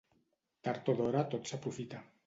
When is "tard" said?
0.69-0.91